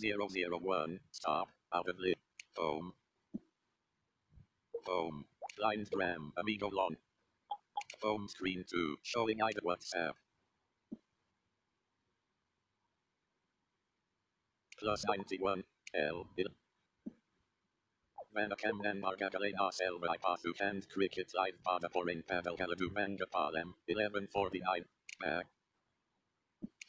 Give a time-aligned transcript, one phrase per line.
[0.00, 1.00] 001.
[1.10, 1.48] Stop.
[1.74, 2.16] Out of list.
[2.56, 2.92] Home.
[4.86, 5.24] Home.
[5.60, 6.32] Lines gram.
[6.38, 6.96] Amigo long.
[8.02, 8.96] Home screen 2.
[9.02, 10.12] Showing either WhatsApp.
[14.78, 15.64] Plus 91.
[15.94, 16.26] L.
[18.36, 23.74] Vanakam and Margagalena Selva Pasu and Cricket Live Pada Poring Pavel Galadu Manga Palem.
[23.86, 24.84] 1149.
[25.20, 25.46] Back.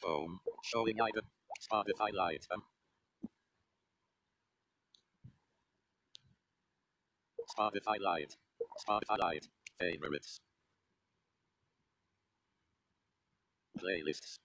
[0.02, 0.40] Home.
[0.62, 1.22] Showing either.
[1.60, 2.46] Spotify Lite.
[2.52, 2.62] Um,
[7.56, 8.36] Spotify Lite.
[8.86, 9.48] Spotify Lite.
[9.80, 10.40] Favorites.
[13.78, 14.38] Playlists.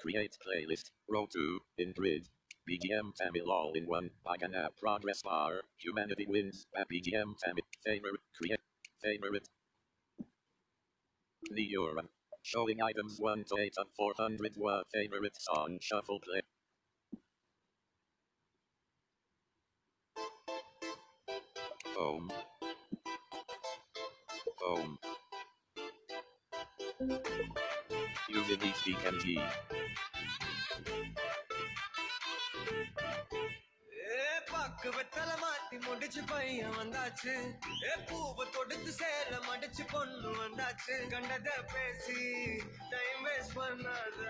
[0.00, 0.90] Create playlist.
[1.08, 1.60] Row 2.
[1.78, 2.26] In grid.
[2.68, 4.10] BGM Tamil all in one.
[4.26, 5.62] Pagana progress bar.
[5.78, 6.66] Humanity wins.
[6.76, 7.64] BGM Tamil.
[7.84, 8.20] Favorite.
[8.36, 8.60] Create.
[9.02, 9.48] Favorite.
[11.52, 12.04] Neura.
[12.42, 16.42] Showing items 1 to 8 of 400 were favorites on shuffle play.
[21.96, 22.30] Home.
[24.72, 24.98] Home.
[28.36, 28.62] Using
[34.12, 34.26] ஏ
[35.42, 37.34] மாத்தி முடிச்சு பையன் வந்தாச்சு.
[37.88, 40.96] ஏ பூவை தொடுத்து சேல மடிச்சு பொண்ணு வந்தாச்சு.
[41.14, 42.20] கண்டத பேசி
[42.92, 44.22] டைம் வேஸ்ட் பண்ணாத.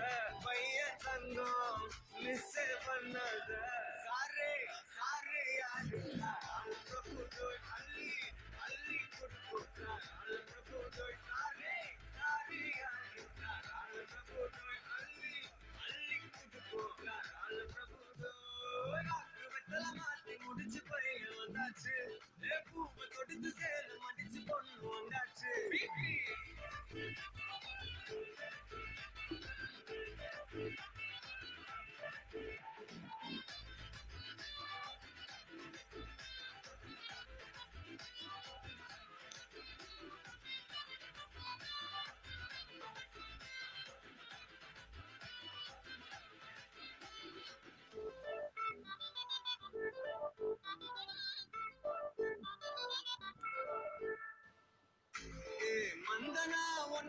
[0.47, 1.83] பையன் தங்கம்
[2.25, 3.49] மிஸ் பண்ணாத.
[4.07, 4.53] சாரே
[4.99, 6.01] சாரே யாரு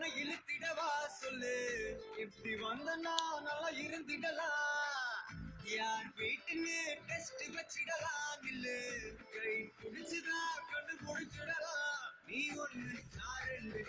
[0.05, 1.53] மந்தனா இழுத்திடவா சொல்லு.
[2.23, 3.13] இப்படி வந்தனா
[3.45, 5.31] நல்லா இருந்திடலாம்
[5.69, 6.75] யார் வீட்டுன்னு
[7.07, 8.75] டெஸ்ட் வச்சிடலாம் இல்லு
[9.33, 13.81] கை பிடிச்சுதா கண்டு முடிச்சிடலாம் நீ ஒண்ணு நான் ரெண்டு.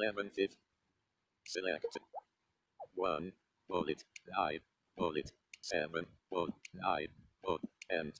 [0.00, 0.30] 11
[1.46, 1.98] Select
[2.94, 3.32] 1
[3.68, 4.04] bullet
[4.38, 4.58] 9
[4.96, 7.06] bullet 7 bullet 9
[7.42, 7.60] bullet
[7.90, 8.14] end.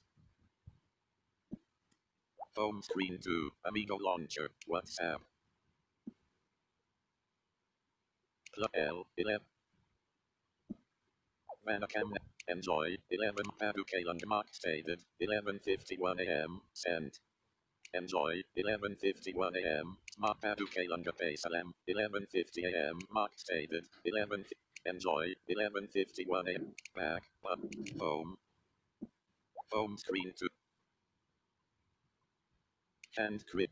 [2.57, 5.21] Home screen 2 Amigo launcher WhatsApp.
[8.55, 9.41] Club L 11.
[11.67, 12.13] Manacam
[12.49, 16.61] enjoy 11 Padukalang Mark stated 11:51 a.m.
[16.75, 17.21] sent.
[17.95, 18.43] Enjoy.
[18.59, 19.97] 11.51 a.m.
[20.19, 21.73] Mark Paducah Lunga Salam.
[21.89, 22.99] 11.50 a.m.
[23.13, 23.85] Mark stated.
[24.05, 24.45] 11.
[24.87, 25.35] Enjoy.
[25.51, 26.67] 11.51 a.m.
[26.97, 27.23] Back.
[28.01, 28.37] Home.
[29.73, 30.49] Home screen 2.
[33.19, 33.71] And grip.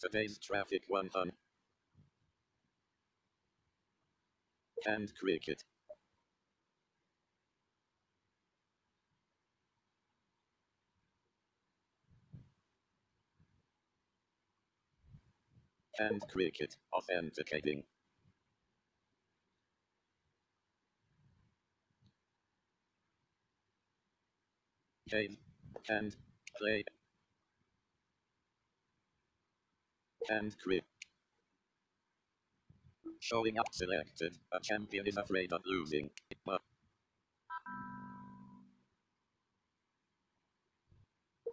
[0.00, 1.32] Today's traffic 100.
[4.86, 5.62] And cricket.
[15.98, 16.76] And cricket.
[16.92, 17.84] Authenticating.
[25.08, 25.36] Game.
[25.88, 26.16] And
[26.58, 26.84] play.
[30.28, 30.84] And grip.
[33.20, 34.36] Showing up selected.
[34.52, 36.10] A champion is afraid of losing.
[36.44, 36.60] But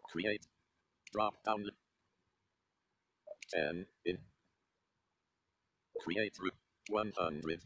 [0.10, 0.48] create.
[1.14, 1.66] Drop down.
[3.54, 4.31] 10 in.
[6.04, 6.54] Create route
[6.90, 7.62] 100.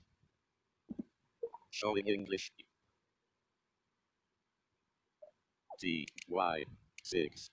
[1.71, 2.51] Showing English.
[5.79, 6.63] T Y
[7.03, 7.49] 6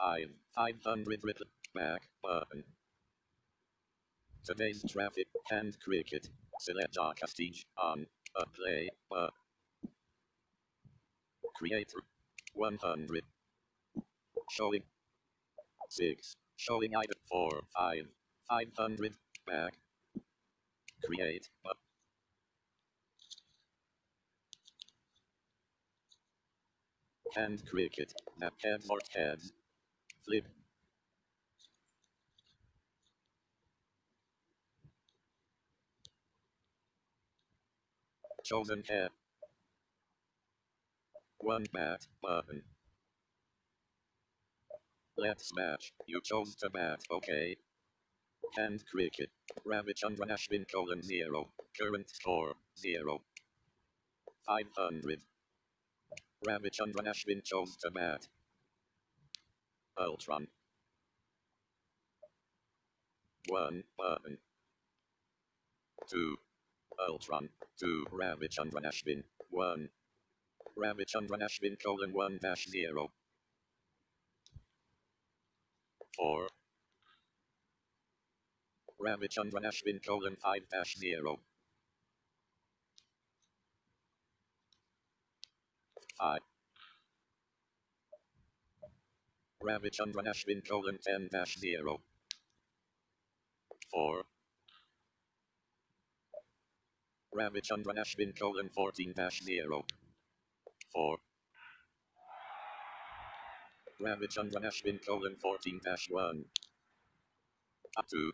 [0.00, 0.26] 5
[0.56, 2.64] 500 ripple back button.
[4.44, 6.28] Today's traffic and cricket.
[6.58, 8.06] Select our Castige on
[8.36, 9.32] a play but
[11.54, 11.92] create
[12.54, 13.22] 100
[14.50, 14.82] showing
[15.88, 18.06] 6 showing item 4 5
[18.48, 19.14] 500
[19.46, 19.74] back
[21.04, 21.48] create
[27.36, 29.52] and cricket that heads or heads
[30.26, 30.46] flip.
[38.44, 39.10] Chosen head
[41.38, 42.62] one bat button.
[45.16, 45.92] Let's match.
[46.06, 47.56] You chose to bat okay
[48.58, 49.30] and cricket.
[49.66, 51.48] Ravichandran Ashwin colon zero.
[51.78, 53.20] Current score zero.
[54.46, 55.20] 500
[56.46, 58.26] Ravichandran Ashwin chose to bat.
[59.98, 60.46] Ultron.
[63.48, 64.38] 1 button
[66.10, 66.36] 2
[67.08, 67.48] Ultron.
[67.80, 69.88] 2 Ravichandran Ashwin 1
[70.78, 73.10] Ravichandran Ashwin colon 1 dash 0
[76.16, 76.48] 4
[79.00, 81.38] Ravichandran Ashwin colon 5 dash 0.
[86.20, 86.40] Ravi
[89.62, 92.00] Ravichandran Ashwin colon 10 dash 0.
[93.92, 94.22] 4.
[97.36, 99.84] Ravichandran Ashwin colon 14 dash 0.
[100.92, 101.16] 4.
[104.02, 106.44] Ravichandran Ashwin colon 14 dash 1.
[108.10, 108.32] 2.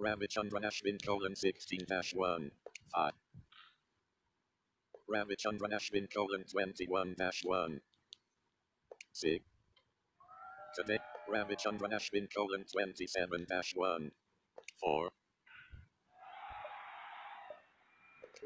[0.00, 2.50] Ravichandran Ashwin colon 16 dash 1.
[2.94, 3.12] 5.
[5.10, 7.80] Ravichandran Ashwin colon 21 dash 1.
[9.12, 9.44] 6.
[10.76, 10.98] Today,
[11.28, 14.12] Ravichandran Ashwin colon 27 dash 1.
[14.80, 15.08] 4.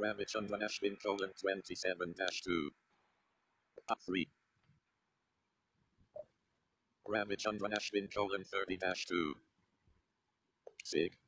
[0.02, 2.70] Ravichandran Ashwin colon 27 dash 2.
[3.90, 4.26] Ah, 3.
[7.06, 9.34] Ravichandran Ashwin colon 30 dash 2.
[10.84, 11.21] 6.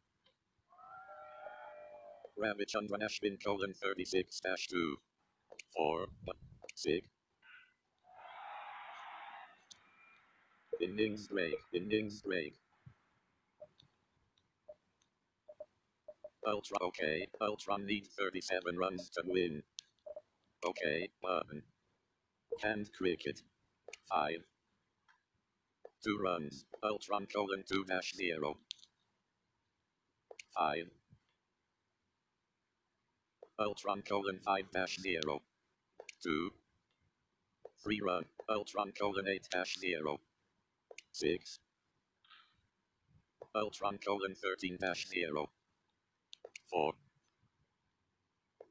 [2.38, 4.97] Ravichandran Ashwin colon 36 dash 2
[5.76, 6.07] 4
[6.75, 7.07] 6
[10.81, 12.55] Innings break, innings break.
[16.47, 19.62] Ultra okay, Ultron needs 37 runs to win.
[20.67, 21.62] Okay, button.
[22.62, 23.41] And cricket.
[24.11, 24.38] 5.
[26.05, 28.59] 2 runs, Ultron colon 2 dash 0.
[30.57, 30.91] 5.
[33.58, 35.40] Ultron colon 5 dash 0.
[36.23, 36.50] 2.
[37.84, 40.18] 3 run, Ultron colon 8 dash 0.
[41.12, 41.58] 6.
[43.54, 45.49] Ultron colon 13 dash 0.
[46.70, 46.92] 4.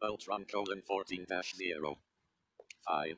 [0.02, 1.98] Ultron colon 14 dash 0.
[2.86, 3.16] 5.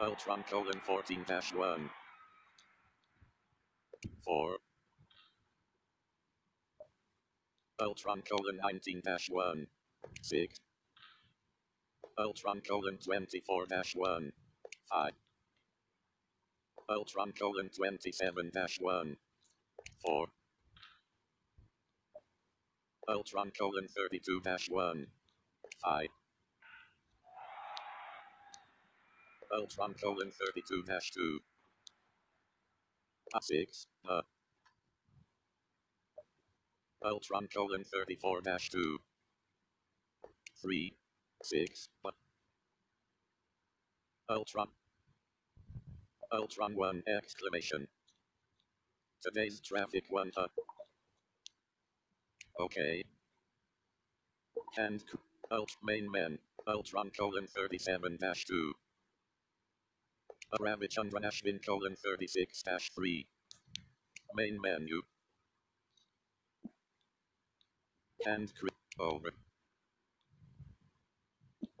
[0.00, 1.90] Ultron colon 14 dash 1.
[4.24, 4.56] 4.
[7.78, 9.66] Ultron colon 19 dash 1.
[10.22, 10.60] 6.
[12.18, 14.32] Ultron colon 24 dash 1.
[14.90, 15.12] 5.
[16.88, 19.16] Ultron colon 27 dash 1.
[20.04, 20.26] 4.
[23.08, 25.06] Ultron colon 32 dash 1.
[25.84, 26.08] 5.
[29.52, 31.40] Ultron colon 32 dash 2.
[33.34, 33.86] Uh, 6.
[34.08, 34.22] Uh.
[37.04, 38.98] Ultron colon 34 dash 2.
[40.62, 40.94] 3.
[41.42, 41.88] 6.
[42.02, 42.14] But.
[44.28, 44.68] Ultron.
[46.32, 47.86] Ultron 1 exclamation.
[49.22, 50.46] Today's traffic 1 uh.
[52.58, 53.04] Okay.
[54.78, 55.02] And
[55.50, 56.38] Ult main men.
[56.66, 58.72] Ultron colon 37 dash 2.
[60.60, 63.26] Ravichandran Ashwin colon 36 dash 3.
[64.34, 65.02] Main menu.
[68.26, 68.68] Hand cre-
[69.00, 69.30] over.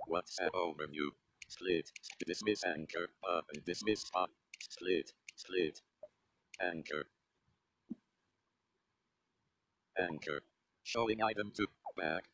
[0.08, 1.08] WhatsApp overview.
[1.10, 1.16] Oh,
[1.48, 1.90] Split.
[2.26, 3.08] Dismiss anchor.
[3.28, 3.62] Uh, Button.
[3.66, 4.30] Dismiss spot.
[4.60, 5.12] Split.
[5.36, 5.80] Split.
[6.62, 7.04] Anchor.
[9.98, 10.42] Anchor.
[10.84, 12.26] Showing item to Back.